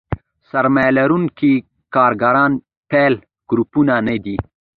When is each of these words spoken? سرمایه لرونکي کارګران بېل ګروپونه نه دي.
سرمایه 0.49 0.95
لرونکي 0.97 1.53
کارګران 1.95 2.51
بېل 2.89 3.13
ګروپونه 3.49 3.93
نه 4.07 4.15
دي. 4.23 4.35